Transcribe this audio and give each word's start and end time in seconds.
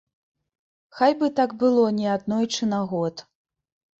Хай 0.99 1.11
бы 1.19 1.29
так 1.41 1.53
было 1.63 1.85
не 1.99 2.07
аднойчы 2.15 2.71
на 2.73 2.79
год. 2.95 3.25